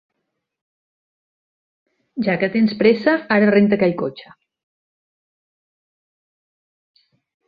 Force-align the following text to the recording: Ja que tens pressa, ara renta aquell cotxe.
Ja 2.27 2.37
que 2.43 2.49
tens 2.55 2.73
pressa, 2.81 3.13
ara 3.37 3.51
renta 3.53 3.79
aquell 3.79 3.93
cotxe. 4.03 4.33